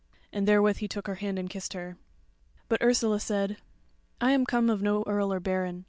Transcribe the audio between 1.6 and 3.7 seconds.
her. But Ursula said: